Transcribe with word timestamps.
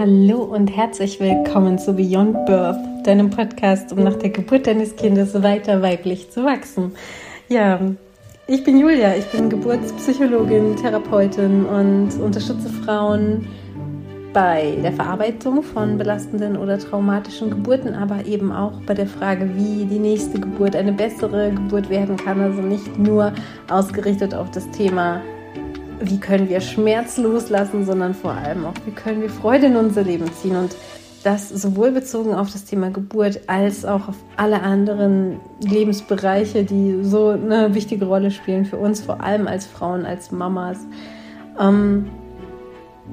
Hallo 0.00 0.44
und 0.44 0.74
herzlich 0.74 1.20
willkommen 1.20 1.78
zu 1.78 1.92
Beyond 1.92 2.46
Birth, 2.46 2.78
deinem 3.04 3.28
Podcast, 3.28 3.92
um 3.92 4.02
nach 4.02 4.14
der 4.14 4.30
Geburt 4.30 4.66
deines 4.66 4.96
Kindes 4.96 5.42
weiter 5.42 5.82
weiblich 5.82 6.30
zu 6.30 6.42
wachsen. 6.42 6.92
Ja, 7.50 7.78
ich 8.46 8.64
bin 8.64 8.80
Julia, 8.80 9.14
ich 9.14 9.26
bin 9.26 9.50
Geburtspsychologin, 9.50 10.76
Therapeutin 10.76 11.66
und 11.66 12.18
unterstütze 12.18 12.70
Frauen 12.70 13.46
bei 14.32 14.78
der 14.82 14.92
Verarbeitung 14.92 15.62
von 15.62 15.98
belastenden 15.98 16.56
oder 16.56 16.78
traumatischen 16.78 17.50
Geburten, 17.50 17.92
aber 17.92 18.24
eben 18.24 18.52
auch 18.52 18.80
bei 18.86 18.94
der 18.94 19.06
Frage, 19.06 19.50
wie 19.54 19.84
die 19.84 19.98
nächste 19.98 20.40
Geburt 20.40 20.76
eine 20.76 20.94
bessere 20.94 21.50
Geburt 21.50 21.90
werden 21.90 22.16
kann. 22.16 22.40
Also 22.40 22.62
nicht 22.62 22.98
nur 22.98 23.34
ausgerichtet 23.68 24.34
auf 24.34 24.50
das 24.50 24.66
Thema 24.70 25.20
wie 26.00 26.18
können 26.18 26.48
wir 26.48 26.60
Schmerz 26.60 27.16
loslassen, 27.18 27.84
sondern 27.84 28.14
vor 28.14 28.32
allem 28.32 28.64
auch, 28.64 28.74
wie 28.84 28.90
können 28.92 29.20
wir 29.20 29.30
Freude 29.30 29.66
in 29.66 29.76
unser 29.76 30.02
Leben 30.02 30.30
ziehen. 30.32 30.56
Und 30.56 30.74
das 31.22 31.50
sowohl 31.50 31.90
bezogen 31.90 32.34
auf 32.34 32.50
das 32.50 32.64
Thema 32.64 32.90
Geburt 32.90 33.40
als 33.46 33.84
auch 33.84 34.08
auf 34.08 34.16
alle 34.36 34.62
anderen 34.62 35.38
Lebensbereiche, 35.60 36.64
die 36.64 37.00
so 37.02 37.28
eine 37.28 37.74
wichtige 37.74 38.06
Rolle 38.06 38.30
spielen 38.30 38.64
für 38.64 38.78
uns, 38.78 39.00
vor 39.00 39.22
allem 39.22 39.46
als 39.46 39.66
Frauen, 39.66 40.06
als 40.06 40.30
Mamas. 40.30 40.78
Ähm, 41.58 42.08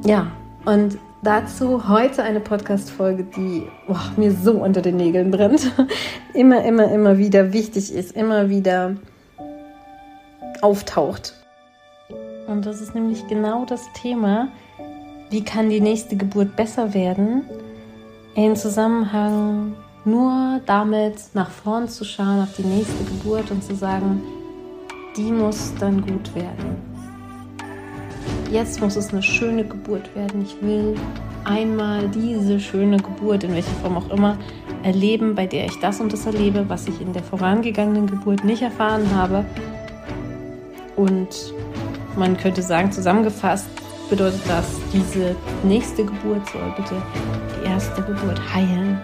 ja, 0.06 0.28
und 0.66 0.98
dazu 1.22 1.90
heute 1.90 2.24
eine 2.24 2.40
Podcast-Folge, 2.40 3.24
die 3.24 3.64
oh, 3.90 3.96
mir 4.16 4.32
so 4.32 4.54
unter 4.54 4.82
den 4.82 4.96
Nägeln 4.96 5.32
brennt. 5.32 5.72
immer, 6.34 6.64
immer, 6.64 6.90
immer 6.92 7.18
wieder 7.18 7.52
wichtig 7.52 7.94
ist, 7.94 8.16
immer 8.16 8.50
wieder 8.50 8.96
auftaucht. 10.62 11.34
Und 12.48 12.66
das 12.66 12.80
ist 12.80 12.96
nämlich 12.96 13.28
genau 13.28 13.66
das 13.66 13.92
Thema, 13.94 14.48
wie 15.30 15.44
kann 15.44 15.70
die 15.70 15.82
nächste 15.82 16.16
Geburt 16.16 16.56
besser 16.56 16.94
werden, 16.94 17.44
in 18.36 18.56
Zusammenhang 18.56 19.76
nur 20.06 20.62
damit 20.66 21.16
nach 21.34 21.50
vorn 21.50 21.90
zu 21.90 22.06
schauen 22.06 22.42
auf 22.42 22.56
die 22.56 22.64
nächste 22.64 23.04
Geburt 23.04 23.52
und 23.52 23.62
zu 23.62 23.76
sagen, 23.76 24.22
die 25.18 25.32
muss 25.32 25.74
dann 25.80 26.02
gut 26.06 26.34
werden. 26.36 26.78
Jetzt 28.50 28.80
muss 28.80 28.96
es 28.96 29.12
eine 29.12 29.22
schöne 29.22 29.66
Geburt 29.66 30.16
werden. 30.16 30.44
Ich 30.44 30.62
will 30.62 30.96
einmal 31.44 32.08
diese 32.08 32.62
schöne 32.62 32.96
Geburt, 32.98 33.44
in 33.44 33.54
welcher 33.54 33.72
Form 33.82 33.98
auch 33.98 34.10
immer, 34.10 34.38
erleben, 34.84 35.36
bei 35.36 35.48
der 35.48 35.66
ich 35.66 35.78
das 35.82 36.00
und 36.00 36.14
das 36.14 36.26
erlebe, 36.26 36.70
was 36.70 36.88
ich 36.88 37.02
in 37.02 37.12
der 37.12 37.24
vorangegangenen 37.24 38.08
Geburt 38.08 38.46
nicht 38.46 38.62
erfahren 38.62 39.14
habe. 39.14 39.44
Und 40.96 41.54
man 42.18 42.38
könnte 42.38 42.62
sagen, 42.62 42.92
zusammengefasst 42.92 43.68
bedeutet 44.10 44.42
das, 44.48 44.66
diese 44.94 45.36
nächste 45.64 46.06
Geburt 46.06 46.48
soll 46.50 46.74
bitte 46.76 46.96
die 47.60 47.68
erste 47.68 48.02
Geburt 48.02 48.40
heilen. 48.54 49.00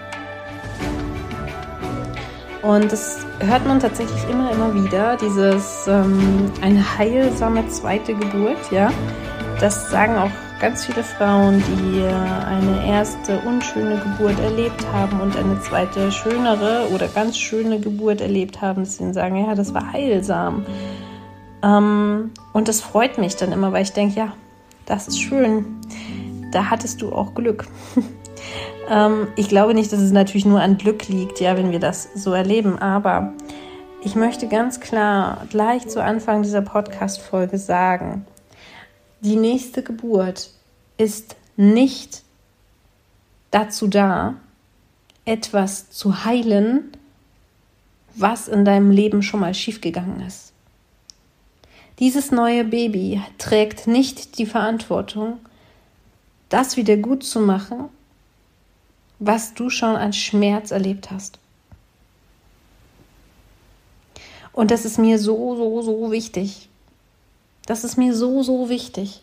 Und 2.61 2.89
das 2.91 3.25
hört 3.39 3.65
man 3.67 3.79
tatsächlich 3.79 4.23
immer, 4.29 4.51
immer 4.51 4.73
wieder, 4.73 5.17
dieses 5.17 5.85
ähm, 5.87 6.49
eine 6.61 6.97
heilsame 6.97 7.67
zweite 7.67 8.13
Geburt, 8.13 8.71
ja. 8.71 8.89
Das 9.59 9.91
sagen 9.91 10.15
auch 10.15 10.31
ganz 10.61 10.85
viele 10.85 11.03
Frauen, 11.03 11.61
die 11.67 12.01
eine 12.01 12.87
erste 12.87 13.37
unschöne 13.39 13.97
Geburt 13.97 14.39
erlebt 14.39 14.81
haben 14.93 15.19
und 15.19 15.35
eine 15.35 15.59
zweite 15.59 16.09
schönere 16.09 16.87
oder 16.93 17.09
ganz 17.09 17.37
schöne 17.37 17.81
Geburt 17.81 18.21
erlebt 18.21 18.61
haben, 18.61 18.83
dass 18.83 18.97
sie 18.97 19.11
sagen, 19.11 19.45
ja, 19.45 19.55
das 19.55 19.73
war 19.73 19.91
heilsam. 19.91 20.65
Ähm, 21.63 22.31
und 22.51 22.67
das 22.67 22.81
freut 22.81 23.17
mich 23.17 23.35
dann 23.35 23.51
immer, 23.51 23.71
weil 23.71 23.83
ich 23.83 23.93
denke, 23.93 24.19
ja, 24.19 24.33
das 24.85 25.07
ist 25.07 25.19
schön. 25.19 25.81
Da 26.51 26.69
hattest 26.69 27.01
du 27.01 27.11
auch 27.13 27.33
Glück. 27.33 27.65
ähm, 28.89 29.27
ich 29.35 29.47
glaube 29.47 29.73
nicht, 29.73 29.91
dass 29.91 30.01
es 30.01 30.11
natürlich 30.11 30.45
nur 30.45 30.61
an 30.61 30.77
Glück 30.77 31.07
liegt, 31.07 31.39
ja, 31.39 31.57
wenn 31.57 31.71
wir 31.71 31.79
das 31.79 32.09
so 32.15 32.33
erleben, 32.33 32.77
aber 32.77 33.33
ich 34.01 34.15
möchte 34.15 34.47
ganz 34.49 34.81
klar 34.81 35.47
gleich 35.49 35.87
zu 35.87 36.03
Anfang 36.03 36.43
dieser 36.43 36.61
Podcast-Folge 36.61 37.57
sagen, 37.57 38.25
die 39.21 39.37
nächste 39.37 39.81
Geburt 39.81 40.49
ist 40.97 41.37
nicht 41.55 42.23
dazu 43.51 43.87
da, 43.87 44.35
etwas 45.25 45.89
zu 45.89 46.25
heilen, 46.25 46.91
was 48.15 48.49
in 48.49 48.65
deinem 48.65 48.91
Leben 48.91 49.21
schon 49.21 49.39
mal 49.39 49.53
schiefgegangen 49.53 50.19
ist. 50.21 50.52
Dieses 52.03 52.31
neue 52.31 52.65
Baby 52.65 53.21
trägt 53.37 53.87
nicht 53.87 54.37
die 54.37 54.45
Verantwortung, 54.45 55.39
das 56.49 56.75
wieder 56.75 56.97
gut 56.97 57.23
zu 57.23 57.39
machen, 57.39 57.85
was 59.19 59.53
du 59.53 59.69
schon 59.69 59.95
an 59.95 60.11
Schmerz 60.11 60.71
erlebt 60.71 61.11
hast. 61.11 61.39
Und 64.51 64.69
das 64.69 64.83
ist 64.83 64.99
mir 64.99 65.17
so, 65.17 65.55
so, 65.55 65.81
so 65.81 66.11
wichtig. 66.11 66.67
Das 67.67 67.85
ist 67.85 67.97
mir 67.97 68.13
so, 68.13 68.43
so 68.43 68.67
wichtig, 68.67 69.21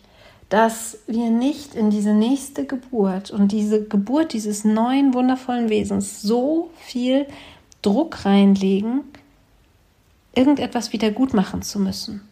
dass 0.49 0.97
wir 1.05 1.29
nicht 1.29 1.75
in 1.75 1.91
diese 1.91 2.15
nächste 2.15 2.65
Geburt 2.65 3.29
und 3.29 3.51
diese 3.51 3.83
Geburt 3.83 4.33
dieses 4.33 4.63
neuen, 4.65 5.13
wundervollen 5.13 5.69
Wesens 5.69 6.23
so 6.23 6.71
viel 6.77 7.27
Druck 7.83 8.25
reinlegen, 8.25 9.01
irgendetwas 10.33 10.93
wieder 10.93 11.11
gut 11.11 11.35
machen 11.35 11.61
zu 11.61 11.77
müssen. 11.77 12.27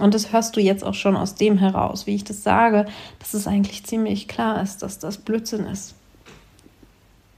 Und 0.00 0.14
das 0.14 0.32
hörst 0.32 0.56
du 0.56 0.60
jetzt 0.60 0.84
auch 0.84 0.94
schon 0.94 1.16
aus 1.16 1.34
dem 1.34 1.58
heraus, 1.58 2.06
wie 2.06 2.14
ich 2.14 2.24
das 2.24 2.42
sage, 2.42 2.86
dass 3.18 3.34
es 3.34 3.46
eigentlich 3.46 3.84
ziemlich 3.84 4.28
klar 4.28 4.62
ist, 4.62 4.82
dass 4.82 4.98
das 4.98 5.18
Blödsinn 5.18 5.66
ist. 5.66 5.94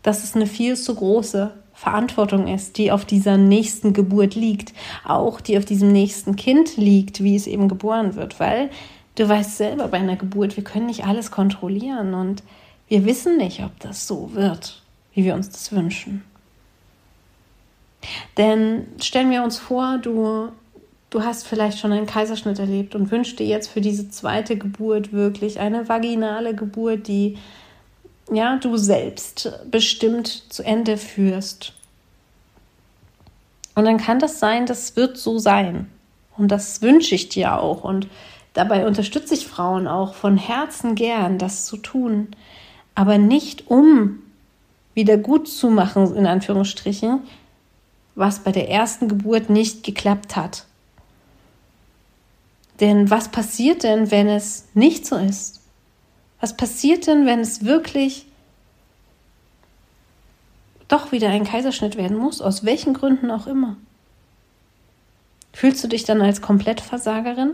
Dass 0.03 0.25
es 0.25 0.35
eine 0.35 0.47
viel 0.47 0.77
zu 0.77 0.95
große 0.95 1.53
Verantwortung 1.75 2.47
ist, 2.47 2.79
die 2.79 2.93
auf 2.93 3.05
dieser 3.05 3.37
nächsten 3.37 3.93
Geburt 3.93 4.35
liegt, 4.35 4.73
auch 5.05 5.41
die 5.41 5.59
auf 5.59 5.65
diesem 5.65 5.91
nächsten 5.93 6.37
Kind 6.37 6.77
liegt, 6.77 7.23
wie 7.23 7.35
es 7.35 7.47
eben 7.47 7.69
geboren 7.69 8.15
wird, 8.15 8.39
weil 8.39 8.71
du 9.17 9.29
weißt 9.29 9.57
selber 9.57 9.89
bei 9.89 9.99
einer 9.99 10.17
Geburt, 10.17 10.57
wir 10.57 10.65
können 10.65 10.87
nicht 10.87 11.05
alles 11.05 11.31
kontrollieren 11.31 12.15
und 12.15 12.43
wir 12.89 13.05
wissen 13.05 13.37
nicht, 13.37 13.63
ob 13.65 13.79
das 13.81 14.07
so 14.07 14.35
wird, 14.35 14.83
wie 15.15 15.25
wir 15.25 15.35
uns 15.35 15.51
das 15.51 15.73
wünschen. 15.73 16.23
Denn 18.37 18.87
stellen 19.01 19.31
wir 19.31 19.43
uns 19.43 19.59
vor, 19.59 19.99
du 19.99 20.51
Du 21.13 21.23
hast 21.23 21.47
vielleicht 21.47 21.79
schon 21.79 21.93
einen 21.93 22.07
Kaiserschnitt 22.07 22.59
erlebt 22.59 22.95
und 22.95 23.11
wünschst 23.11 23.39
dir 23.39 23.45
jetzt 23.45 23.69
für 23.69 23.83
diese 23.83 24.09
zweite 24.09 24.57
Geburt 24.57 25.13
wirklich 25.13 25.61
eine 25.61 25.87
vaginale 25.87 26.55
Geburt, 26.55 27.07
die 27.07 27.37
ja, 28.33 28.57
du 28.57 28.79
selbst 28.79 29.53
bestimmt 29.71 30.51
zu 30.51 30.63
Ende 30.63 30.97
führst. 30.97 31.75
Und 33.75 33.85
dann 33.85 33.99
kann 33.99 34.21
das 34.21 34.41
sein, 34.41 34.65
das 34.65 34.97
wird 34.97 35.19
so 35.19 35.39
sein. 35.39 35.87
Und 36.39 36.49
das 36.49 36.81
wünsche 36.81 37.15
ich 37.15 37.29
dir 37.29 37.59
auch. 37.59 37.85
Und 37.85 38.09
dabei 38.55 38.87
unterstütze 38.87 39.35
ich 39.35 39.47
Frauen 39.47 39.87
auch 39.87 40.15
von 40.15 40.39
Herzen 40.39 40.95
gern, 40.95 41.37
das 41.37 41.67
zu 41.67 41.77
tun. 41.77 42.29
Aber 42.95 43.19
nicht 43.19 43.69
um 43.69 44.21
wieder 44.95 45.19
gut 45.19 45.47
zu 45.47 45.69
machen, 45.69 46.17
in 46.17 46.25
Anführungsstrichen, 46.25 47.21
was 48.15 48.39
bei 48.39 48.51
der 48.51 48.71
ersten 48.71 49.09
Geburt 49.09 49.51
nicht 49.51 49.85
geklappt 49.85 50.37
hat. 50.37 50.65
Denn 52.83 53.11
was 53.11 53.29
passiert 53.29 53.85
denn, 53.85 54.11
wenn 54.11 54.29
es 54.29 54.67
nicht 54.75 55.07
so 55.07 55.15
ist? 55.15 55.61
Was 56.41 56.57
passiert 56.57 57.07
denn, 57.07 57.27
wenn 57.27 57.39
es 57.39 57.65
wirklich 57.65 58.27
doch 60.89 61.13
wieder 61.13 61.29
ein 61.29 61.45
Kaiserschnitt 61.45 61.97
werden 61.97 62.17
muss, 62.17 62.43
aus 62.43 62.65
welchen 62.65 62.93
Gründen 62.93 63.31
auch 63.31 63.47
immer? 63.47 63.77
Fühlst 65.53 65.85
du 65.85 65.87
dich 65.87 66.03
dann 66.03 66.21
als 66.23 66.43
Komplettversagerin? 66.43 67.53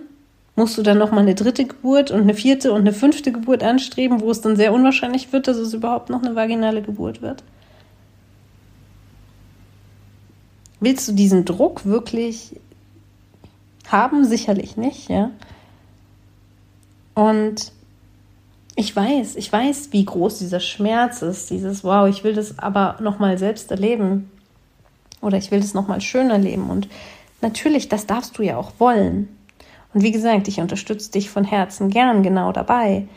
Musst 0.56 0.78
du 0.78 0.82
dann 0.82 0.96
nochmal 0.96 1.24
eine 1.24 1.34
dritte 1.34 1.66
Geburt 1.66 2.10
und 2.10 2.22
eine 2.22 2.32
vierte 2.32 2.72
und 2.72 2.80
eine 2.80 2.94
fünfte 2.94 3.30
Geburt 3.30 3.62
anstreben, 3.62 4.22
wo 4.22 4.30
es 4.30 4.40
dann 4.40 4.56
sehr 4.56 4.72
unwahrscheinlich 4.72 5.30
wird, 5.30 5.46
dass 5.46 5.58
es 5.58 5.74
überhaupt 5.74 6.08
noch 6.08 6.22
eine 6.22 6.36
vaginale 6.36 6.80
Geburt 6.80 7.20
wird? 7.20 7.44
Willst 10.80 11.06
du 11.06 11.12
diesen 11.12 11.44
Druck 11.44 11.84
wirklich 11.84 12.58
haben 13.90 14.24
sicherlich 14.24 14.76
nicht, 14.76 15.08
ja. 15.08 15.30
Und 17.14 17.72
ich 18.76 18.94
weiß, 18.94 19.34
ich 19.36 19.52
weiß, 19.52 19.88
wie 19.90 20.04
groß 20.04 20.38
dieser 20.38 20.60
Schmerz 20.60 21.22
ist, 21.22 21.50
dieses 21.50 21.82
Wow, 21.82 22.08
ich 22.08 22.22
will 22.22 22.34
das 22.34 22.58
aber 22.60 22.96
nochmal 23.00 23.36
selbst 23.36 23.70
erleben 23.72 24.30
oder 25.20 25.36
ich 25.36 25.50
will 25.50 25.60
das 25.60 25.74
nochmal 25.74 26.00
schön 26.00 26.30
erleben 26.30 26.70
und 26.70 26.88
natürlich, 27.40 27.88
das 27.88 28.06
darfst 28.06 28.38
du 28.38 28.42
ja 28.42 28.56
auch 28.56 28.72
wollen. 28.78 29.28
Und 29.94 30.02
wie 30.02 30.12
gesagt, 30.12 30.46
ich 30.46 30.60
unterstütze 30.60 31.10
dich 31.10 31.28
von 31.28 31.42
Herzen 31.42 31.90
gern 31.90 32.22
genau 32.22 32.52
dabei, 32.52 33.08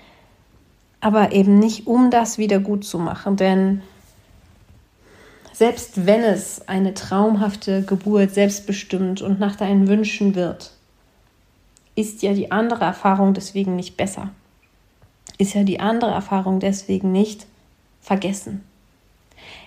aber 1.00 1.32
eben 1.32 1.60
nicht, 1.60 1.86
um 1.86 2.10
das 2.10 2.38
wieder 2.38 2.60
gut 2.60 2.84
zu 2.84 2.98
machen, 2.98 3.36
denn 3.36 3.84
selbst 5.62 6.08
wenn 6.08 6.24
es 6.24 6.68
eine 6.68 6.96
traumhafte 6.96 7.84
Geburt 7.84 8.32
selbstbestimmt 8.32 9.22
und 9.22 9.40
nach 9.40 9.56
deinen 9.56 9.88
Wünschen 9.88 10.34
wird, 10.34 10.72
ist 11.94 12.24
ja 12.24 12.34
die 12.34 12.52
andere 12.52 12.84
Erfahrung 12.84 13.36
deswegen 13.36 13.76
nicht 13.76 13.96
besser. 13.96 14.32
ist 15.38 15.54
ja 15.54 15.62
die 15.64 15.80
andere 15.80 16.10
Erfahrung 16.10 16.60
deswegen 16.60 17.12
nicht 17.12 17.46
vergessen. 18.02 18.64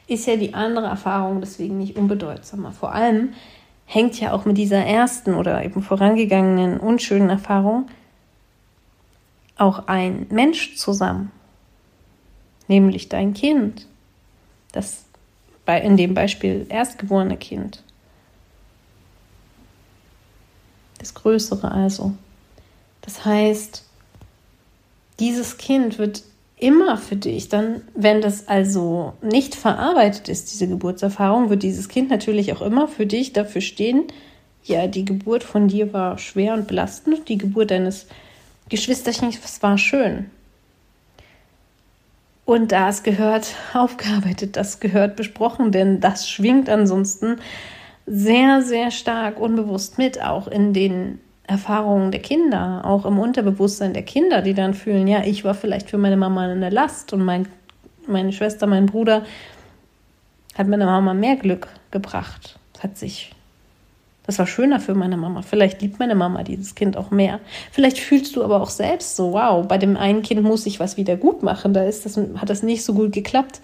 Ist 0.09 0.27
ja 0.27 0.35
die 0.35 0.53
andere 0.53 0.87
Erfahrung 0.87 1.41
deswegen 1.41 1.79
nicht 1.79 1.97
unbedeutsamer. 1.97 2.73
Vor 2.73 2.93
allem 2.93 3.33
hängt 3.87 4.19
ja 4.19 4.33
auch 4.33 4.47
mit 4.47 4.59
dieser 4.59 4.85
ersten 4.85 5.35
oder 5.35 5.65
eben 5.65 5.81
vorangegangenen 5.81 6.81
unschönen 6.81 7.31
Erfahrung 7.31 7.87
auch 9.57 9.87
ein 9.87 10.27
Mensch 10.31 10.75
zusammen, 10.75 11.31
nämlich 12.67 13.09
dein 13.09 13.33
Kind, 13.33 13.87
das 14.73 15.04
bei, 15.65 15.81
in 15.81 15.97
dem 15.97 16.15
Beispiel 16.15 16.67
erstgeborene 16.69 17.37
Kind, 17.37 17.83
das 20.99 21.15
Größere 21.15 21.71
also. 21.71 22.13
Das 23.03 23.25
heißt, 23.25 23.85
dieses 25.21 25.59
Kind 25.59 25.99
wird 25.99 26.23
immer 26.57 26.97
für 26.97 27.17
dich, 27.17 27.49
dann, 27.49 27.83
wenn 27.95 28.21
das 28.21 28.49
also 28.49 29.13
nicht 29.21 29.55
verarbeitet 29.55 30.29
ist, 30.29 30.53
diese 30.53 30.69
Geburtserfahrung, 30.69 31.51
wird 31.51 31.63
dieses 31.63 31.89
Kind 31.89 32.11
natürlich 32.11 32.53
auch 32.53 32.63
immer 32.63 32.89
für 32.89 33.07
dich 33.07 33.33
dafür 33.33 33.61
stehen, 33.61 34.05
ja, 34.65 34.87
die 34.87 35.05
Geburt 35.05 35.45
von 35.45 35.69
dir 35.69 35.93
war 35.93 36.17
schwer 36.17 36.55
und 36.55 36.67
belastend, 36.67 37.29
die 37.29 37.37
Geburt 37.37 37.71
deines 37.71 38.07
Geschwisterchens 38.71 39.39
war 39.63 39.77
schön. 39.77 40.31
Und 42.45 42.73
das 42.73 43.03
gehört 43.03 43.55
aufgearbeitet, 43.75 44.57
das 44.57 44.81
gehört 44.81 45.17
besprochen, 45.17 45.73
denn 45.73 46.01
das 46.01 46.29
schwingt 46.29 46.69
ansonsten 46.69 47.37
sehr, 48.07 48.63
sehr 48.63 48.91
stark 48.91 49.41
unbewusst 49.41 49.97
mit, 49.97 50.23
auch 50.23 50.47
in 50.47 50.75
den 50.75 51.21
Erfahrungen 51.47 52.11
der 52.11 52.21
Kinder, 52.21 52.83
auch 52.85 53.05
im 53.05 53.19
Unterbewusstsein 53.19 53.93
der 53.93 54.03
Kinder, 54.03 54.43
die 54.43 54.55
dann 54.55 54.75
fühlen, 54.75 55.07
ja, 55.07 55.23
ich 55.25 55.45
war 55.45 55.55
vielleicht 55.55 55.91
für 55.91 55.99
meine 55.99 56.17
Mama 56.17 56.43
eine 56.43 56.71
Last 56.71 57.13
und 57.13 57.25
mein, 57.25 57.49
meine 58.07 58.33
Schwester, 58.33 58.67
mein 58.67 58.87
Bruder 58.87 59.25
hat 60.57 60.69
meiner 60.69 60.87
Mama 60.87 61.15
mehr 61.15 61.37
Glück 61.37 61.69
gebracht. 61.91 62.59
Hat 62.81 62.97
sich, 62.97 63.33
das 64.27 64.39
war 64.39 64.47
schöner 64.47 64.81
für 64.81 64.95
meine 64.95 65.17
Mama. 65.17 65.43
Vielleicht 65.43 65.83
liebt 65.83 65.99
meine 65.99 66.15
Mama 66.15 66.43
dieses 66.43 66.75
Kind 66.75 66.97
auch 66.97 67.11
mehr. 67.11 67.41
Vielleicht 67.71 67.99
fühlst 67.99 68.35
du 68.37 68.43
aber 68.43 68.61
auch 68.63 68.71
selbst 68.71 69.17
so, 69.17 69.33
wow, 69.33 69.67
bei 69.67 69.79
dem 69.79 69.97
einen 69.97 70.23
Kind 70.23 70.43
muss 70.43 70.67
ich 70.67 70.81
was 70.81 70.97
wieder 70.97 71.17
gut 71.17 71.43
machen, 71.43 71.75
da 71.75 71.85
ist 71.85 72.07
das, 72.07 72.17
hat 72.17 72.49
das 72.49 72.63
nicht 72.63 72.85
so 72.85 72.95
gut 72.95 73.13
geklappt. 73.13 73.61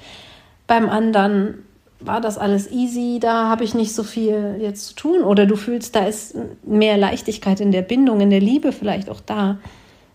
Beim 0.66 0.88
anderen 0.88 1.64
war 1.98 2.20
das 2.20 2.38
alles 2.38 2.70
easy, 2.70 3.18
da 3.20 3.48
habe 3.48 3.64
ich 3.64 3.74
nicht 3.74 3.94
so 3.94 4.02
viel 4.02 4.56
jetzt 4.60 4.86
zu 4.86 4.94
tun. 4.94 5.22
Oder 5.22 5.46
du 5.46 5.56
fühlst, 5.56 5.96
da 5.96 6.04
ist 6.04 6.34
mehr 6.64 6.96
Leichtigkeit 6.96 7.60
in 7.60 7.72
der 7.72 7.82
Bindung, 7.82 8.20
in 8.20 8.30
der 8.30 8.40
Liebe 8.40 8.72
vielleicht 8.72 9.08
auch 9.10 9.20
da. 9.20 9.58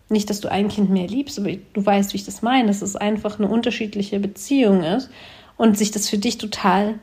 Nicht, 0.08 0.30
dass 0.30 0.40
du 0.40 0.50
ein 0.50 0.68
Kind 0.68 0.90
mehr 0.90 1.08
liebst, 1.08 1.38
aber 1.38 1.50
du 1.72 1.84
weißt, 1.84 2.12
wie 2.12 2.18
ich 2.18 2.24
das 2.24 2.42
meine, 2.42 2.68
dass 2.68 2.82
es 2.82 2.94
einfach 2.94 3.38
eine 3.38 3.48
unterschiedliche 3.48 4.20
Beziehung 4.20 4.84
ist 4.84 5.10
und 5.56 5.76
sich 5.76 5.90
das 5.90 6.08
für 6.08 6.18
dich 6.18 6.38
total 6.38 6.94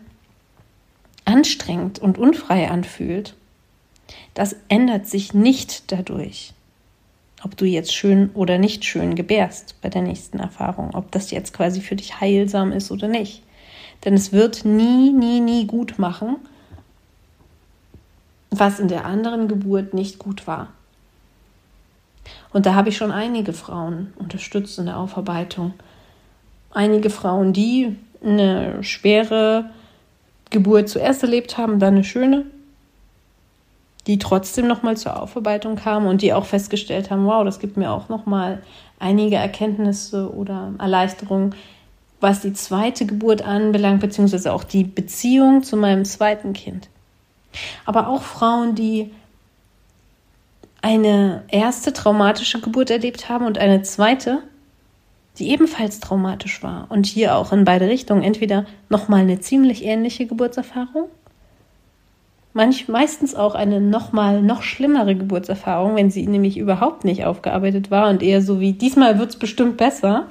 anstrengend 1.33 1.97
und 1.97 2.19
unfrei 2.19 2.69
anfühlt. 2.69 3.33
Das 4.35 4.55
ändert 4.69 5.07
sich 5.07 5.33
nicht 5.33 5.91
dadurch, 5.91 6.53
ob 7.43 7.57
du 7.57 7.65
jetzt 7.65 7.93
schön 7.93 8.29
oder 8.35 8.59
nicht 8.59 8.85
schön 8.85 9.15
gebärst 9.15 9.75
bei 9.81 9.89
der 9.89 10.03
nächsten 10.03 10.37
Erfahrung, 10.39 10.93
ob 10.93 11.11
das 11.11 11.31
jetzt 11.31 11.51
quasi 11.51 11.81
für 11.81 11.95
dich 11.95 12.21
heilsam 12.21 12.71
ist 12.71 12.91
oder 12.91 13.07
nicht. 13.07 13.41
Denn 14.05 14.13
es 14.13 14.31
wird 14.31 14.63
nie, 14.63 15.11
nie, 15.11 15.39
nie 15.39 15.65
gut 15.65 15.97
machen, 15.97 16.35
was 18.51 18.79
in 18.79 18.87
der 18.87 19.05
anderen 19.05 19.47
Geburt 19.47 19.95
nicht 19.95 20.19
gut 20.19 20.45
war. 20.45 20.67
Und 22.51 22.67
da 22.67 22.75
habe 22.75 22.89
ich 22.89 22.97
schon 22.97 23.11
einige 23.11 23.53
Frauen 23.53 24.13
unterstützt 24.17 24.77
in 24.77 24.85
der 24.85 24.97
Aufarbeitung. 24.97 25.73
Einige 26.69 27.09
Frauen, 27.09 27.53
die 27.53 27.95
eine 28.23 28.83
schwere 28.83 29.71
Geburt 30.49 30.89
zuerst 30.89 31.23
erlebt 31.23 31.57
haben, 31.57 31.79
dann 31.79 31.95
eine 31.95 32.03
schöne, 32.03 32.45
die 34.07 34.19
trotzdem 34.19 34.67
nochmal 34.67 34.97
zur 34.97 35.21
Aufarbeitung 35.21 35.75
kamen 35.75 36.07
und 36.07 36.21
die 36.21 36.33
auch 36.33 36.45
festgestellt 36.45 37.09
haben, 37.09 37.25
wow, 37.25 37.43
das 37.43 37.59
gibt 37.59 37.77
mir 37.77 37.91
auch 37.91 38.09
nochmal 38.09 38.61
einige 38.99 39.35
Erkenntnisse 39.35 40.33
oder 40.33 40.73
Erleichterungen, 40.77 41.55
was 42.19 42.41
die 42.41 42.53
zweite 42.53 43.05
Geburt 43.05 43.41
anbelangt, 43.41 44.01
beziehungsweise 44.01 44.53
auch 44.53 44.63
die 44.63 44.83
Beziehung 44.83 45.63
zu 45.63 45.75
meinem 45.75 46.05
zweiten 46.05 46.53
Kind. 46.53 46.87
Aber 47.85 48.07
auch 48.07 48.23
Frauen, 48.23 48.75
die 48.75 49.11
eine 50.81 51.43
erste 51.47 51.93
traumatische 51.93 52.59
Geburt 52.59 52.89
erlebt 52.89 53.29
haben 53.29 53.45
und 53.45 53.57
eine 53.57 53.83
zweite, 53.83 54.39
die 55.39 55.49
ebenfalls 55.49 55.99
traumatisch 55.99 56.61
war. 56.63 56.87
Und 56.89 57.05
hier 57.05 57.35
auch 57.35 57.51
in 57.51 57.65
beide 57.65 57.87
Richtungen. 57.87 58.23
Entweder 58.23 58.65
nochmal 58.89 59.21
eine 59.21 59.39
ziemlich 59.39 59.83
ähnliche 59.83 60.25
Geburtserfahrung, 60.25 61.09
manch, 62.53 62.87
meistens 62.87 63.35
auch 63.35 63.55
eine 63.55 63.81
nochmal 63.81 64.41
noch 64.41 64.61
schlimmere 64.61 65.15
Geburtserfahrung, 65.15 65.95
wenn 65.95 66.11
sie 66.11 66.25
nämlich 66.27 66.57
überhaupt 66.57 67.03
nicht 67.03 67.25
aufgearbeitet 67.25 67.91
war 67.91 68.09
und 68.09 68.21
eher 68.21 68.41
so 68.41 68.59
wie 68.59 68.73
diesmal 68.73 69.19
wird 69.19 69.31
es 69.31 69.35
bestimmt 69.37 69.77
besser 69.77 70.27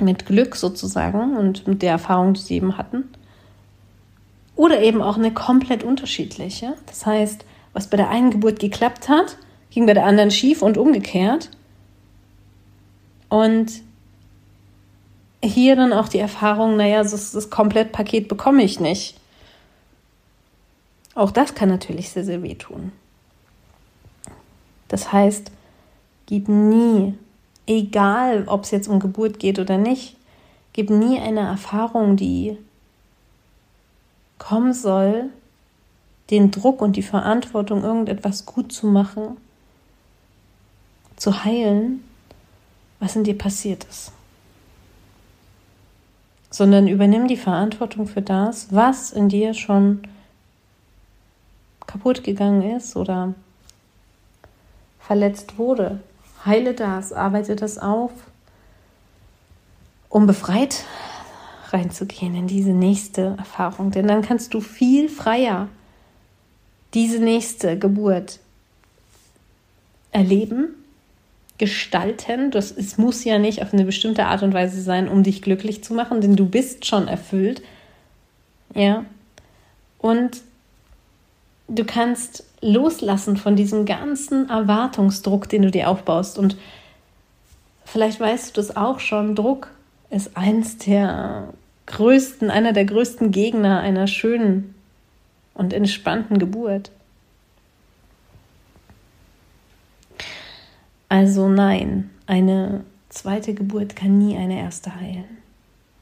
mit 0.00 0.26
Glück 0.26 0.56
sozusagen 0.56 1.36
und 1.36 1.68
mit 1.68 1.82
der 1.82 1.92
Erfahrung, 1.92 2.34
die 2.34 2.40
sie 2.40 2.54
eben 2.56 2.76
hatten. 2.78 3.04
Oder 4.56 4.82
eben 4.82 5.02
auch 5.02 5.16
eine 5.16 5.32
komplett 5.32 5.84
unterschiedliche. 5.84 6.74
Das 6.86 7.06
heißt, 7.06 7.44
was 7.72 7.88
bei 7.88 7.96
der 7.96 8.08
einen 8.08 8.30
Geburt 8.30 8.58
geklappt 8.60 9.08
hat, 9.08 9.36
ging 9.70 9.86
bei 9.86 9.94
der 9.94 10.06
anderen 10.06 10.30
schief 10.30 10.62
und 10.62 10.78
umgekehrt. 10.78 11.50
Und 13.34 13.82
hier 15.42 15.74
dann 15.74 15.92
auch 15.92 16.06
die 16.06 16.20
Erfahrung, 16.20 16.76
naja, 16.76 17.02
das, 17.02 17.32
das 17.32 17.50
Komplettpaket 17.50 18.28
bekomme 18.28 18.62
ich 18.62 18.78
nicht. 18.78 19.18
Auch 21.16 21.32
das 21.32 21.56
kann 21.56 21.68
natürlich 21.68 22.10
sehr, 22.10 22.22
sehr 22.22 22.44
wehtun. 22.44 22.92
Das 24.86 25.10
heißt, 25.10 25.50
gib 26.26 26.46
nie 26.46 27.14
egal 27.66 28.44
ob 28.46 28.62
es 28.62 28.70
jetzt 28.70 28.86
um 28.86 29.00
Geburt 29.00 29.40
geht 29.40 29.58
oder 29.58 29.78
nicht, 29.78 30.14
gib 30.72 30.90
nie 30.90 31.18
eine 31.18 31.40
Erfahrung, 31.40 32.16
die 32.16 32.56
kommen 34.38 34.72
soll, 34.72 35.30
den 36.30 36.52
Druck 36.52 36.80
und 36.80 36.94
die 36.94 37.02
Verantwortung, 37.02 37.82
irgendetwas 37.82 38.46
gut 38.46 38.70
zu 38.70 38.86
machen, 38.86 39.38
zu 41.16 41.42
heilen, 41.44 42.04
was 43.04 43.16
in 43.16 43.24
dir 43.24 43.36
passiert 43.36 43.84
ist. 43.84 44.12
Sondern 46.48 46.88
übernimm 46.88 47.28
die 47.28 47.36
Verantwortung 47.36 48.06
für 48.06 48.22
das, 48.22 48.68
was 48.70 49.12
in 49.12 49.28
dir 49.28 49.52
schon 49.52 50.08
kaputt 51.86 52.24
gegangen 52.24 52.76
ist 52.76 52.96
oder 52.96 53.34
verletzt 55.00 55.58
wurde, 55.58 56.00
Heile 56.46 56.72
das, 56.72 57.12
arbeite 57.12 57.56
das 57.56 57.76
auf, 57.76 58.10
um 60.08 60.26
befreit 60.26 60.84
reinzugehen 61.70 62.34
in 62.34 62.46
diese 62.46 62.70
nächste 62.70 63.34
Erfahrung. 63.36 63.90
Denn 63.90 64.08
dann 64.08 64.22
kannst 64.22 64.54
du 64.54 64.60
viel 64.60 65.10
freier 65.10 65.68
diese 66.94 67.18
nächste 67.18 67.78
Geburt 67.78 68.38
erleben, 70.10 70.83
gestalten. 71.58 72.50
Das, 72.50 72.70
es 72.70 72.98
muss 72.98 73.24
ja 73.24 73.38
nicht 73.38 73.62
auf 73.62 73.72
eine 73.72 73.84
bestimmte 73.84 74.26
Art 74.26 74.42
und 74.42 74.54
Weise 74.54 74.80
sein, 74.80 75.08
um 75.08 75.22
dich 75.22 75.42
glücklich 75.42 75.84
zu 75.84 75.94
machen, 75.94 76.20
denn 76.20 76.36
du 76.36 76.46
bist 76.46 76.86
schon 76.86 77.08
erfüllt. 77.08 77.62
Ja. 78.74 79.04
Und 79.98 80.42
du 81.68 81.84
kannst 81.84 82.44
loslassen 82.60 83.36
von 83.36 83.56
diesem 83.56 83.84
ganzen 83.84 84.48
Erwartungsdruck, 84.48 85.48
den 85.48 85.62
du 85.62 85.70
dir 85.70 85.88
aufbaust. 85.88 86.38
Und 86.38 86.56
vielleicht 87.84 88.20
weißt 88.20 88.48
du 88.48 88.60
das 88.60 88.76
auch 88.76 89.00
schon, 89.00 89.34
Druck 89.34 89.70
ist 90.10 90.36
eins 90.36 90.78
der 90.78 91.48
größten, 91.86 92.50
einer 92.50 92.72
der 92.72 92.84
größten 92.84 93.30
Gegner 93.30 93.80
einer 93.80 94.06
schönen 94.06 94.74
und 95.54 95.72
entspannten 95.72 96.38
Geburt. 96.38 96.90
Also 101.14 101.48
nein, 101.48 102.10
eine 102.26 102.84
zweite 103.08 103.54
Geburt 103.54 103.94
kann 103.94 104.18
nie 104.18 104.36
eine 104.36 104.58
erste 104.58 104.96
heilen. 104.96 105.38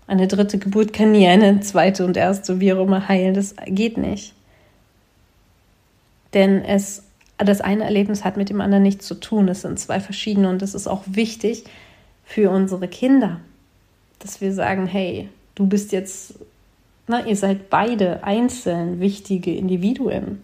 Eine 0.07 0.27
dritte 0.27 0.57
Geburt 0.57 0.95
kann 0.95 1.13
nie 1.13 1.27
eine 1.29 1.61
zweite 1.61 2.07
und 2.07 2.17
erste, 2.17 2.61
wie 2.61 2.73
auch 2.73 2.83
immer, 2.83 3.09
heilen. 3.09 3.35
Das 3.35 3.55
geht 3.67 3.99
nicht. 3.99 4.33
Denn 6.33 6.65
es, 6.65 7.03
das 7.37 7.61
eine 7.61 7.85
Erlebnis 7.85 8.25
hat 8.25 8.39
mit 8.39 8.49
dem 8.49 8.63
anderen 8.63 8.85
nichts 8.85 9.07
zu 9.07 9.15
tun. 9.17 9.49
Es 9.49 9.61
sind 9.61 9.79
zwei 9.79 10.01
verschiedene 10.01 10.49
und 10.49 10.63
es 10.63 10.73
ist 10.73 10.87
auch 10.87 11.03
wichtig 11.07 11.65
für 12.25 12.49
unsere 12.49 12.89
Kinder, 12.89 13.41
dass 14.19 14.41
wir 14.41 14.55
sagen, 14.55 14.87
hey, 14.87 15.29
du 15.57 15.67
bist 15.67 15.93
jetzt, 15.93 16.37
na, 17.07 17.27
ihr 17.27 17.37
seid 17.37 17.69
beide 17.69 18.25
einzeln 18.25 18.99
wichtige 18.99 19.55
Individuen. 19.55 20.39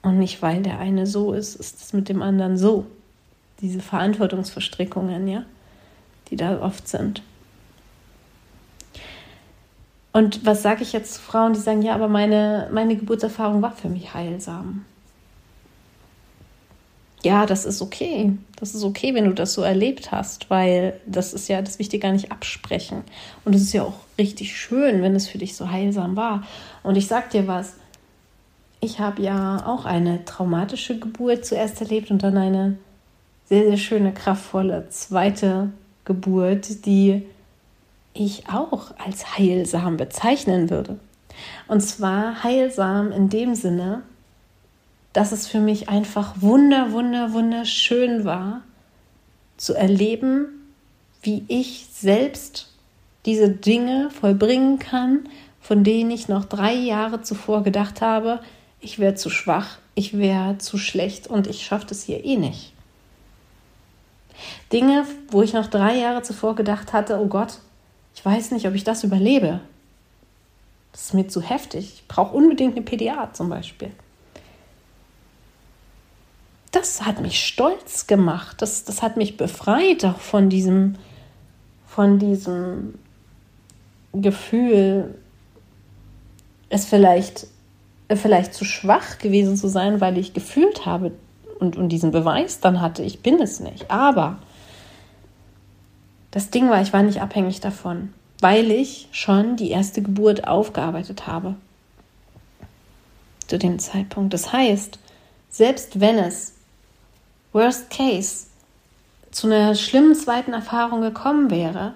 Und 0.00 0.20
nicht, 0.20 0.42
weil 0.42 0.62
der 0.62 0.78
eine 0.78 1.08
so 1.08 1.32
ist, 1.32 1.56
ist 1.56 1.82
es 1.82 1.92
mit 1.92 2.08
dem 2.08 2.22
anderen 2.22 2.56
so. 2.56 2.86
Diese 3.60 3.80
Verantwortungsverstrickungen, 3.80 5.28
ja, 5.28 5.44
die 6.30 6.36
da 6.36 6.60
oft 6.60 6.88
sind. 6.88 7.22
Und 10.12 10.44
was 10.44 10.62
sage 10.62 10.82
ich 10.82 10.92
jetzt 10.92 11.14
zu 11.14 11.20
Frauen, 11.20 11.52
die 11.52 11.60
sagen, 11.60 11.82
ja, 11.82 11.94
aber 11.94 12.08
meine, 12.08 12.68
meine 12.72 12.96
Geburtserfahrung 12.96 13.62
war 13.62 13.72
für 13.72 13.88
mich 13.88 14.12
heilsam? 14.12 14.84
Ja, 17.22 17.44
das 17.46 17.66
ist 17.66 17.82
okay. 17.82 18.32
Das 18.56 18.74
ist 18.74 18.82
okay, 18.82 19.14
wenn 19.14 19.26
du 19.26 19.34
das 19.34 19.52
so 19.52 19.62
erlebt 19.62 20.10
hast, 20.10 20.48
weil 20.48 20.98
das 21.06 21.34
ist 21.34 21.48
ja, 21.48 21.60
das 21.60 21.78
will 21.78 21.82
ich 21.82 21.90
dir 21.90 22.00
gar 22.00 22.12
nicht 22.12 22.32
absprechen. 22.32 23.02
Und 23.44 23.54
es 23.54 23.62
ist 23.62 23.72
ja 23.72 23.82
auch 23.82 24.00
richtig 24.18 24.56
schön, 24.56 25.02
wenn 25.02 25.14
es 25.14 25.28
für 25.28 25.38
dich 25.38 25.54
so 25.54 25.70
heilsam 25.70 26.16
war. 26.16 26.44
Und 26.82 26.96
ich 26.96 27.06
sag 27.06 27.30
dir 27.30 27.46
was, 27.46 27.74
ich 28.80 28.98
habe 28.98 29.22
ja 29.22 29.66
auch 29.66 29.84
eine 29.84 30.24
traumatische 30.24 30.98
Geburt 30.98 31.44
zuerst 31.44 31.80
erlebt 31.82 32.10
und 32.10 32.22
dann 32.22 32.38
eine 32.38 32.78
sehr, 33.50 33.64
sehr 33.64 33.76
schöne, 33.76 34.12
kraftvolle 34.12 34.88
zweite 34.90 35.70
Geburt, 36.04 36.86
die 36.86 37.26
ich 38.14 38.48
auch 38.48 38.92
als 39.04 39.36
heilsam 39.36 39.96
bezeichnen 39.96 40.70
würde. 40.70 40.98
Und 41.66 41.80
zwar 41.80 42.44
heilsam 42.44 43.10
in 43.10 43.28
dem 43.28 43.56
Sinne, 43.56 44.02
dass 45.12 45.32
es 45.32 45.48
für 45.48 45.58
mich 45.58 45.88
einfach 45.88 46.34
wunder, 46.40 46.92
wunder, 46.92 47.32
wunderschön 47.32 48.24
war, 48.24 48.62
zu 49.56 49.74
erleben, 49.74 50.46
wie 51.22 51.44
ich 51.48 51.88
selbst 51.92 52.72
diese 53.26 53.50
Dinge 53.50 54.10
vollbringen 54.10 54.78
kann, 54.78 55.28
von 55.60 55.82
denen 55.82 56.12
ich 56.12 56.28
noch 56.28 56.44
drei 56.44 56.72
Jahre 56.72 57.22
zuvor 57.22 57.64
gedacht 57.64 58.00
habe, 58.00 58.40
ich 58.80 59.00
wäre 59.00 59.16
zu 59.16 59.28
schwach, 59.28 59.78
ich 59.96 60.16
wäre 60.16 60.58
zu 60.58 60.78
schlecht 60.78 61.26
und 61.26 61.48
ich 61.48 61.66
schaffe 61.66 61.86
das 61.88 62.04
hier 62.04 62.24
eh 62.24 62.36
nicht. 62.36 62.72
Dinge, 64.72 65.06
wo 65.30 65.42
ich 65.42 65.52
noch 65.52 65.66
drei 65.66 65.96
Jahre 65.96 66.22
zuvor 66.22 66.54
gedacht 66.54 66.92
hatte, 66.92 67.18
oh 67.20 67.26
Gott, 67.26 67.58
ich 68.14 68.24
weiß 68.24 68.50
nicht, 68.50 68.66
ob 68.66 68.74
ich 68.74 68.84
das 68.84 69.04
überlebe. 69.04 69.60
Das 70.92 71.02
ist 71.02 71.14
mir 71.14 71.28
zu 71.28 71.40
heftig. 71.40 71.92
Ich 71.94 72.08
brauche 72.08 72.36
unbedingt 72.36 72.76
eine 72.76 72.84
PDA 72.84 73.32
zum 73.32 73.48
Beispiel. 73.48 73.90
Das 76.72 77.04
hat 77.04 77.20
mich 77.20 77.44
stolz 77.44 78.06
gemacht. 78.06 78.62
Das, 78.62 78.84
das 78.84 79.02
hat 79.02 79.16
mich 79.16 79.36
befreit 79.36 80.04
auch 80.04 80.20
von 80.20 80.48
diesem, 80.48 80.96
von 81.86 82.18
diesem 82.18 82.94
Gefühl, 84.12 85.14
es 86.68 86.84
vielleicht 86.84 87.46
vielleicht 88.16 88.54
zu 88.54 88.64
schwach 88.64 89.18
gewesen 89.18 89.56
zu 89.56 89.68
sein, 89.68 90.00
weil 90.00 90.18
ich 90.18 90.32
gefühlt 90.32 90.86
habe 90.86 91.12
und, 91.60 91.76
und 91.76 91.90
diesen 91.90 92.10
Beweis 92.10 92.60
dann 92.60 92.80
hatte, 92.80 93.02
ich 93.02 93.20
bin 93.20 93.40
es 93.40 93.60
nicht. 93.60 93.90
Aber 93.90 94.38
das 96.30 96.50
Ding 96.50 96.70
war, 96.70 96.80
ich 96.80 96.92
war 96.92 97.02
nicht 97.02 97.20
abhängig 97.20 97.60
davon, 97.60 98.12
weil 98.40 98.70
ich 98.70 99.08
schon 99.12 99.56
die 99.56 99.70
erste 99.70 100.02
Geburt 100.02 100.46
aufgearbeitet 100.46 101.26
habe. 101.26 101.54
Zu 103.46 103.58
dem 103.58 103.78
Zeitpunkt. 103.78 104.32
Das 104.32 104.52
heißt, 104.52 104.98
selbst 105.50 106.00
wenn 106.00 106.18
es 106.18 106.54
worst 107.52 107.90
case 107.90 108.46
zu 109.32 109.48
einer 109.48 109.74
schlimmen 109.74 110.14
zweiten 110.14 110.52
Erfahrung 110.52 111.00
gekommen 111.00 111.50
wäre, 111.50 111.94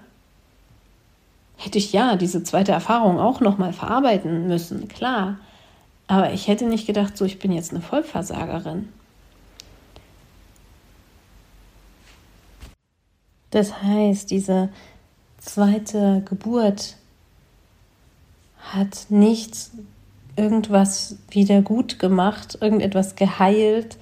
hätte 1.56 1.78
ich 1.78 1.92
ja 1.92 2.16
diese 2.16 2.42
zweite 2.42 2.72
Erfahrung 2.72 3.20
auch 3.20 3.40
noch 3.40 3.58
mal 3.58 3.72
verarbeiten 3.72 4.48
müssen, 4.48 4.88
klar. 4.88 5.38
Aber 6.06 6.32
ich 6.32 6.48
hätte 6.48 6.66
nicht 6.66 6.86
gedacht, 6.86 7.16
so 7.16 7.24
ich 7.24 7.38
bin 7.38 7.52
jetzt 7.52 7.70
eine 7.70 7.80
Vollversagerin. 7.80 8.88
Das 13.54 13.84
heißt, 13.84 14.32
diese 14.32 14.68
zweite 15.38 16.22
Geburt 16.24 16.96
hat 18.58 19.06
nicht 19.10 19.70
irgendwas 20.34 21.18
wieder 21.30 21.62
gut 21.62 22.00
gemacht, 22.00 22.58
irgendetwas 22.60 23.14
geheilt, 23.14 23.96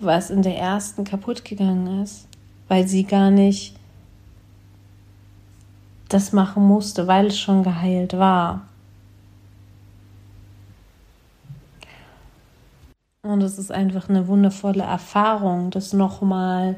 was 0.00 0.28
in 0.28 0.42
der 0.42 0.58
ersten 0.58 1.04
kaputt 1.04 1.46
gegangen 1.46 2.02
ist, 2.02 2.28
weil 2.68 2.86
sie 2.86 3.04
gar 3.04 3.30
nicht 3.30 3.74
das 6.10 6.34
machen 6.34 6.68
musste, 6.68 7.06
weil 7.06 7.28
es 7.28 7.38
schon 7.38 7.62
geheilt 7.62 8.12
war. 8.18 8.68
Und 13.22 13.40
es 13.40 13.58
ist 13.58 13.72
einfach 13.72 14.10
eine 14.10 14.28
wundervolle 14.28 14.82
Erfahrung, 14.82 15.70
das 15.70 15.94
nochmal 15.94 16.76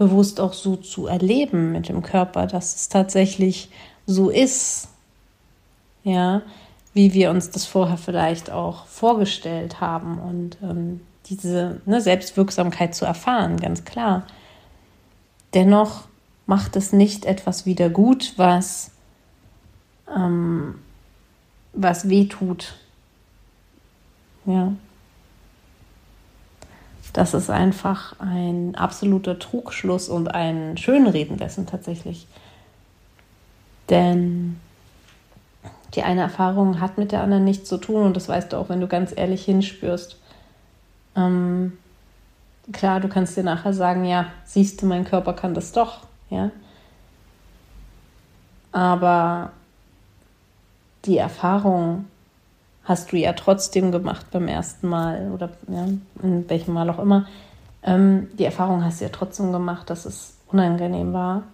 bewusst 0.00 0.40
auch 0.40 0.54
so 0.54 0.76
zu 0.76 1.08
erleben 1.08 1.72
mit 1.72 1.90
dem 1.90 2.02
Körper, 2.02 2.46
dass 2.46 2.74
es 2.74 2.88
tatsächlich 2.88 3.68
so 4.06 4.30
ist. 4.30 4.88
Ja, 6.04 6.40
wie 6.94 7.12
wir 7.12 7.28
uns 7.30 7.50
das 7.50 7.66
vorher 7.66 7.98
vielleicht 7.98 8.50
auch 8.50 8.86
vorgestellt 8.86 9.82
haben 9.82 10.18
und 10.18 10.56
ähm, 10.62 11.02
diese 11.26 11.82
ne, 11.84 12.00
Selbstwirksamkeit 12.00 12.94
zu 12.94 13.04
erfahren, 13.04 13.58
ganz 13.58 13.84
klar. 13.84 14.26
Dennoch 15.52 16.04
macht 16.46 16.76
es 16.76 16.94
nicht 16.94 17.26
etwas 17.26 17.66
wieder 17.66 17.90
gut, 17.90 18.32
was, 18.38 18.92
ähm, 20.16 20.76
was 21.74 22.08
weh 22.08 22.24
tut. 22.24 22.74
Ja. 24.46 24.72
Das 27.12 27.34
ist 27.34 27.50
einfach 27.50 28.14
ein 28.20 28.74
absoluter 28.76 29.38
Trugschluss 29.38 30.08
und 30.08 30.28
ein 30.28 30.76
Schönreden 30.76 31.38
dessen 31.38 31.66
tatsächlich. 31.66 32.26
Denn 33.88 34.60
die 35.94 36.02
eine 36.04 36.20
Erfahrung 36.20 36.80
hat 36.80 36.98
mit 36.98 37.10
der 37.10 37.22
anderen 37.22 37.44
nichts 37.44 37.68
zu 37.68 37.78
tun 37.78 38.04
und 38.04 38.16
das 38.16 38.28
weißt 38.28 38.52
du 38.52 38.56
auch, 38.56 38.68
wenn 38.68 38.80
du 38.80 38.86
ganz 38.86 39.12
ehrlich 39.14 39.44
hinspürst. 39.44 40.16
Ähm, 41.16 41.76
klar, 42.72 43.00
du 43.00 43.08
kannst 43.08 43.36
dir 43.36 43.42
nachher 43.42 43.72
sagen, 43.72 44.04
ja, 44.04 44.26
siehst 44.44 44.80
du, 44.80 44.86
mein 44.86 45.04
Körper 45.04 45.32
kann 45.32 45.54
das 45.54 45.72
doch, 45.72 46.06
ja. 46.28 46.50
Aber 48.70 49.50
die 51.04 51.18
Erfahrung 51.18 52.04
hast 52.90 53.12
du 53.12 53.16
ja 53.16 53.34
trotzdem 53.34 53.92
gemacht 53.92 54.26
beim 54.32 54.48
ersten 54.48 54.88
Mal 54.88 55.30
oder 55.30 55.50
ja, 55.68 55.86
in 56.24 56.50
welchem 56.50 56.74
Mal 56.74 56.90
auch 56.90 56.98
immer. 56.98 57.24
Ähm, 57.84 58.26
die 58.36 58.44
Erfahrung 58.44 58.84
hast 58.84 59.00
du 59.00 59.04
ja 59.04 59.10
trotzdem 59.12 59.52
gemacht, 59.52 59.88
dass 59.88 60.06
es 60.06 60.34
unangenehm 60.48 61.12
war 61.12 61.44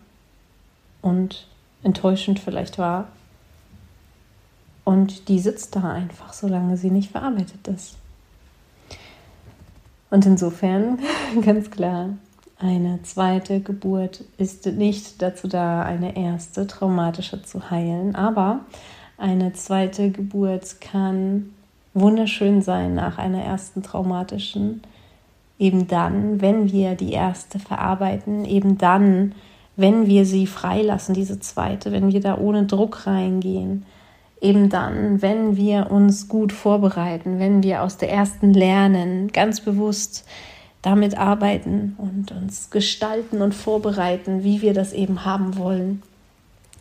und 1.02 1.46
enttäuschend 1.82 2.40
vielleicht 2.40 2.78
war. 2.78 3.08
Und 4.82 5.28
die 5.28 5.38
sitzt 5.38 5.76
da 5.76 5.92
einfach, 5.92 6.32
solange 6.32 6.78
sie 6.78 6.90
nicht 6.90 7.10
verarbeitet 7.10 7.68
ist. 7.68 7.96
Und 10.08 10.24
insofern, 10.24 11.00
ganz 11.44 11.70
klar, 11.70 12.14
eine 12.58 13.02
zweite 13.02 13.60
Geburt 13.60 14.24
ist 14.38 14.64
nicht 14.64 15.20
dazu 15.20 15.48
da, 15.48 15.82
eine 15.82 16.16
erste 16.16 16.66
traumatische 16.66 17.42
zu 17.42 17.70
heilen, 17.70 18.14
aber 18.14 18.60
eine 19.18 19.52
zweite 19.54 20.10
Geburt 20.10 20.80
kann 20.80 21.50
wunderschön 21.94 22.60
sein 22.60 22.94
nach 22.94 23.18
einer 23.18 23.42
ersten 23.42 23.82
traumatischen. 23.82 24.82
Eben 25.58 25.88
dann, 25.88 26.42
wenn 26.42 26.70
wir 26.70 26.94
die 26.94 27.12
erste 27.12 27.58
verarbeiten, 27.58 28.44
eben 28.44 28.76
dann, 28.76 29.34
wenn 29.76 30.06
wir 30.06 30.26
sie 30.26 30.46
freilassen, 30.46 31.14
diese 31.14 31.40
zweite, 31.40 31.92
wenn 31.92 32.12
wir 32.12 32.20
da 32.20 32.36
ohne 32.36 32.66
Druck 32.66 33.06
reingehen, 33.06 33.86
eben 34.42 34.68
dann, 34.68 35.22
wenn 35.22 35.56
wir 35.56 35.90
uns 35.90 36.28
gut 36.28 36.52
vorbereiten, 36.52 37.38
wenn 37.38 37.62
wir 37.62 37.82
aus 37.82 37.96
der 37.96 38.12
ersten 38.12 38.52
lernen, 38.52 39.32
ganz 39.32 39.62
bewusst 39.62 40.26
damit 40.82 41.16
arbeiten 41.16 41.96
und 41.96 42.32
uns 42.32 42.68
gestalten 42.68 43.40
und 43.40 43.54
vorbereiten, 43.54 44.44
wie 44.44 44.60
wir 44.60 44.74
das 44.74 44.92
eben 44.92 45.24
haben 45.24 45.56
wollen 45.56 46.02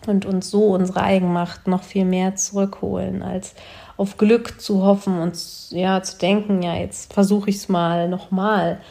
und 0.07 0.25
uns 0.25 0.49
so 0.49 0.73
unsere 0.73 1.01
Eigenmacht 1.01 1.67
noch 1.67 1.83
viel 1.83 2.05
mehr 2.05 2.35
zurückholen, 2.35 3.21
als 3.21 3.53
auf 3.97 4.17
Glück 4.17 4.59
zu 4.59 4.83
hoffen 4.83 5.19
und 5.19 5.37
ja 5.69 6.01
zu 6.03 6.17
denken, 6.17 6.61
ja, 6.61 6.75
jetzt 6.75 7.13
versuche 7.13 7.49
ich 7.49 7.57
es 7.57 7.69
mal 7.69 8.09
nochmal, 8.09 8.81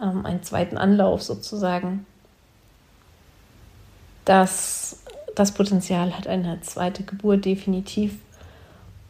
ähm, 0.00 0.26
einen 0.26 0.42
zweiten 0.42 0.76
Anlauf 0.76 1.22
sozusagen. 1.22 2.06
Das, 4.24 5.02
das 5.34 5.52
Potenzial 5.52 6.16
hat 6.16 6.26
eine 6.26 6.60
zweite 6.60 7.02
Geburt 7.02 7.44
definitiv. 7.44 8.18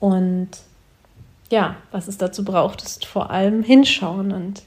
Und 0.00 0.50
ja, 1.50 1.76
was 1.90 2.08
es 2.08 2.18
dazu 2.18 2.44
braucht, 2.44 2.82
ist 2.82 3.04
vor 3.04 3.30
allem 3.30 3.62
hinschauen 3.62 4.32
und 4.32 4.62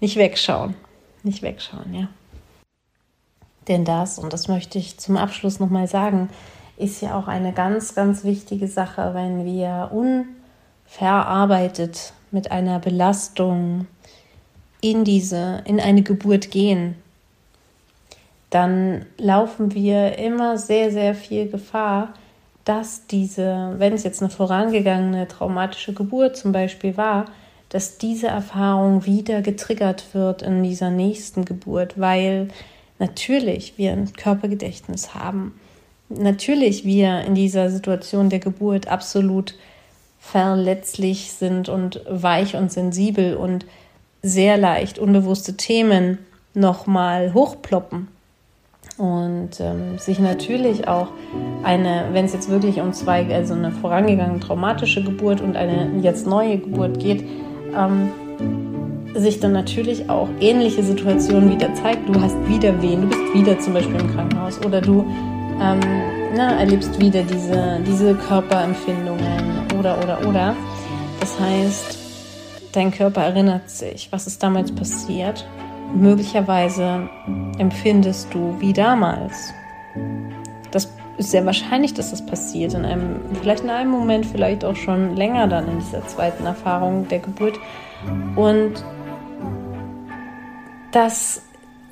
nicht 0.00 0.16
wegschauen. 0.16 0.74
Nicht 1.22 1.42
wegschauen, 1.42 1.92
ja. 1.92 2.08
Denn 3.68 3.84
das, 3.84 4.18
und 4.18 4.32
das 4.32 4.48
möchte 4.48 4.78
ich 4.78 4.98
zum 4.98 5.16
Abschluss 5.16 5.60
nochmal 5.60 5.88
sagen, 5.88 6.28
ist 6.76 7.00
ja 7.00 7.18
auch 7.18 7.26
eine 7.26 7.52
ganz, 7.52 7.94
ganz 7.94 8.22
wichtige 8.24 8.68
Sache, 8.68 9.12
wenn 9.14 9.44
wir 9.44 9.90
unverarbeitet 10.88 12.12
mit 12.30 12.50
einer 12.50 12.78
Belastung 12.78 13.86
in 14.80 15.04
diese, 15.04 15.62
in 15.64 15.80
eine 15.80 16.02
Geburt 16.02 16.50
gehen, 16.50 16.96
dann 18.50 19.06
laufen 19.18 19.74
wir 19.74 20.18
immer 20.18 20.58
sehr, 20.58 20.92
sehr 20.92 21.14
viel 21.14 21.48
Gefahr, 21.48 22.14
dass 22.64 23.06
diese, 23.06 23.74
wenn 23.78 23.92
es 23.92 24.04
jetzt 24.04 24.22
eine 24.22 24.30
vorangegangene 24.30 25.28
traumatische 25.28 25.92
Geburt 25.92 26.36
zum 26.36 26.52
Beispiel 26.52 26.96
war, 26.96 27.26
dass 27.68 27.98
diese 27.98 28.28
Erfahrung 28.28 29.04
wieder 29.06 29.42
getriggert 29.42 30.14
wird 30.14 30.42
in 30.42 30.62
dieser 30.62 30.90
nächsten 30.90 31.44
Geburt, 31.44 31.98
weil 31.98 32.48
natürlich 32.98 33.74
wir 33.76 33.92
ein 33.92 34.12
Körpergedächtnis 34.12 35.14
haben, 35.14 35.58
natürlich 36.08 36.84
wir 36.84 37.22
in 37.22 37.34
dieser 37.34 37.70
Situation 37.70 38.30
der 38.30 38.38
Geburt 38.38 38.88
absolut 38.88 39.54
verletzlich 40.18 41.32
sind 41.32 41.68
und 41.68 42.00
weich 42.08 42.56
und 42.56 42.72
sensibel 42.72 43.36
und 43.36 43.66
sehr 44.22 44.56
leicht 44.56 44.98
unbewusste 44.98 45.56
Themen 45.56 46.18
nochmal 46.54 47.32
hochploppen. 47.32 48.08
Und 48.98 49.60
ähm, 49.60 49.98
sich 49.98 50.18
natürlich 50.18 50.88
auch 50.88 51.08
eine, 51.62 52.08
wenn 52.12 52.24
es 52.24 52.32
jetzt 52.32 52.48
wirklich 52.48 52.80
um 52.80 52.94
zwei, 52.94 53.26
also 53.34 53.52
eine 53.52 53.70
vorangegangene 53.70 54.40
traumatische 54.40 55.04
Geburt 55.04 55.42
und 55.42 55.54
eine 55.54 56.00
jetzt 56.00 56.26
neue 56.26 56.58
Geburt 56.58 56.98
geht, 56.98 57.22
ähm, 57.76 58.10
sich 59.20 59.40
dann 59.40 59.52
natürlich 59.52 60.08
auch 60.08 60.28
ähnliche 60.40 60.82
Situationen 60.82 61.50
wieder 61.50 61.72
zeigt. 61.74 62.08
Du 62.08 62.20
hast 62.20 62.36
wieder 62.48 62.80
Wehen, 62.82 63.02
du 63.02 63.08
bist 63.08 63.34
wieder 63.34 63.58
zum 63.58 63.74
Beispiel 63.74 64.00
im 64.00 64.14
Krankenhaus 64.14 64.58
oder 64.64 64.80
du 64.80 65.04
ähm, 65.60 65.80
na, 66.34 66.58
erlebst 66.58 67.00
wieder 67.00 67.22
diese, 67.22 67.80
diese 67.86 68.14
Körperempfindungen 68.14 69.66
oder, 69.78 69.98
oder, 70.02 70.28
oder. 70.28 70.56
Das 71.20 71.38
heißt, 71.40 71.98
dein 72.72 72.90
Körper 72.90 73.22
erinnert 73.22 73.70
sich, 73.70 74.08
was 74.10 74.26
ist 74.26 74.42
damals 74.42 74.72
passiert. 74.72 75.46
Möglicherweise 75.94 77.08
empfindest 77.58 78.32
du 78.34 78.56
wie 78.58 78.72
damals. 78.72 79.54
Das 80.72 80.92
ist 81.16 81.30
sehr 81.30 81.46
wahrscheinlich, 81.46 81.94
dass 81.94 82.10
das 82.10 82.24
passiert. 82.26 82.74
In 82.74 82.84
einem, 82.84 83.20
vielleicht 83.40 83.64
in 83.64 83.70
einem 83.70 83.90
Moment, 83.90 84.26
vielleicht 84.26 84.64
auch 84.64 84.76
schon 84.76 85.16
länger 85.16 85.46
dann 85.46 85.68
in 85.68 85.78
dieser 85.78 86.06
zweiten 86.06 86.44
Erfahrung 86.44 87.08
der 87.08 87.20
Geburt. 87.20 87.58
Und 88.34 88.84
das 90.96 91.42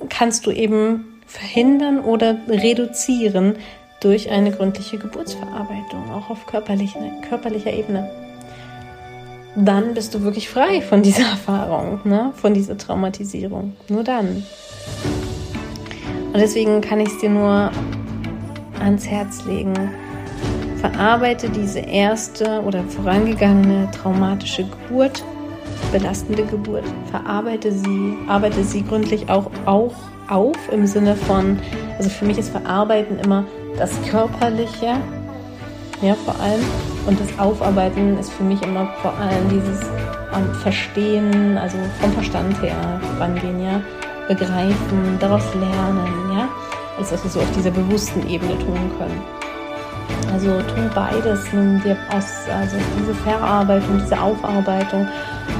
kannst 0.09 0.47
du 0.47 0.51
eben 0.51 1.21
verhindern 1.27 1.99
oder 1.99 2.37
reduzieren 2.47 3.55
durch 4.01 4.31
eine 4.31 4.51
gründliche 4.51 4.97
Geburtsverarbeitung, 4.97 6.11
auch 6.11 6.31
auf 6.31 6.47
körperlicher, 6.47 6.99
körperlicher 7.29 7.71
Ebene. 7.71 8.09
Dann 9.55 9.93
bist 9.93 10.15
du 10.15 10.23
wirklich 10.23 10.49
frei 10.49 10.81
von 10.81 11.03
dieser 11.03 11.23
Erfahrung, 11.29 11.99
ne? 12.03 12.33
von 12.35 12.55
dieser 12.55 12.79
Traumatisierung. 12.79 13.75
Nur 13.89 14.03
dann. 14.03 14.43
Und 16.33 16.39
deswegen 16.41 16.81
kann 16.81 16.99
ich 16.99 17.09
es 17.09 17.19
dir 17.19 17.29
nur 17.29 17.71
ans 18.79 19.05
Herz 19.05 19.45
legen. 19.45 19.73
Verarbeite 20.77 21.49
diese 21.49 21.79
erste 21.79 22.61
oder 22.63 22.83
vorangegangene 22.83 23.87
traumatische 23.91 24.63
Geburt, 24.63 25.23
belastende 25.91 26.43
Geburt. 26.43 26.83
Verarbeite 27.11 27.71
sie, 27.71 28.17
arbeite 28.27 28.63
sie 28.63 28.83
gründlich 28.83 29.29
auch, 29.29 29.49
auch 29.65 29.93
auf 30.27 30.57
im 30.71 30.85
Sinne 30.87 31.15
von, 31.15 31.59
also 31.97 32.09
für 32.09 32.25
mich 32.25 32.37
ist 32.37 32.49
Verarbeiten 32.49 33.19
immer 33.19 33.45
das 33.77 33.91
Körperliche, 34.09 34.97
ja, 36.01 36.13
vor 36.25 36.39
allem. 36.39 36.61
Und 37.07 37.19
das 37.19 37.39
Aufarbeiten 37.39 38.17
ist 38.17 38.31
für 38.31 38.43
mich 38.43 38.61
immer 38.63 38.87
vor 39.01 39.13
allem 39.13 39.47
dieses 39.49 39.81
ähm, 40.35 40.53
Verstehen, 40.55 41.57
also 41.57 41.77
vom 42.01 42.11
Verstand 42.13 42.61
her 42.61 42.99
rangehen, 43.19 43.63
ja, 43.63 43.81
begreifen, 44.27 45.17
daraus 45.19 45.43
lernen, 45.53 46.31
ja, 46.33 46.49
als 46.97 47.11
dass 47.11 47.23
wir 47.23 47.29
so 47.29 47.39
auf 47.39 47.51
dieser 47.55 47.71
bewussten 47.71 48.27
Ebene 48.27 48.57
tun 48.57 48.91
können. 48.97 49.44
Also 50.33 50.47
tu 50.47 50.89
beides, 50.93 51.45
nimm 51.53 51.81
dir 51.81 51.97
aus, 52.09 52.49
also 52.49 52.75
diese 52.99 53.13
Verarbeitung, 53.13 53.99
diese 54.03 54.19
Aufarbeitung 54.19 55.07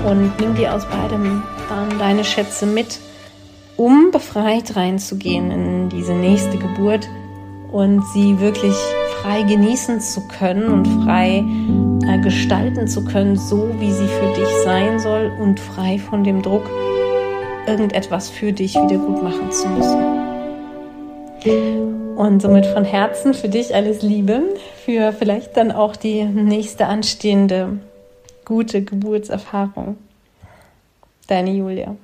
und 0.08 0.40
nimm 0.40 0.56
dir 0.56 0.74
aus 0.74 0.86
beidem 0.86 1.44
dann 1.70 1.98
deine 1.98 2.24
Schätze 2.24 2.66
mit, 2.66 3.00
um 3.78 4.12
befreit 4.12 4.76
reinzugehen 4.76 5.52
in 5.52 5.90
diese 5.90 6.14
nächste 6.14 6.58
Geburt 6.58 7.08
und 7.72 8.04
sie 8.14 8.40
wirklich 8.40 8.76
frei 9.22 9.44
genießen 9.44 10.00
zu 10.00 10.28
können 10.28 10.70
und 10.70 10.88
frei 11.04 11.44
äh, 12.08 12.20
gestalten 12.20 12.88
zu 12.88 13.04
können, 13.06 13.38
so 13.38 13.70
wie 13.80 13.92
sie 13.92 14.08
für 14.08 14.34
dich 14.34 14.48
sein 14.64 15.00
soll 15.00 15.32
und 15.40 15.60
frei 15.60 16.00
von 16.00 16.24
dem 16.24 16.42
Druck, 16.42 16.70
irgendetwas 17.68 18.30
für 18.30 18.54
dich 18.54 18.76
wieder 18.76 18.98
gut 18.98 19.24
machen 19.24 19.52
zu 19.52 19.68
müssen. 19.70 20.16
Und 22.16 22.42
somit 22.42 22.66
von 22.66 22.86
Herzen 22.86 23.34
für 23.34 23.50
dich 23.50 23.76
alles 23.76 24.02
Liebe, 24.02 24.44
für 24.86 25.12
vielleicht 25.12 25.58
dann 25.58 25.72
auch 25.72 25.96
die 25.96 26.24
nächste 26.24 26.88
anstehende 26.88 27.80
gute 28.46 28.84
Geburtserfahrung. 28.84 29.98
Deine 31.28 31.52
Julia. 31.52 31.96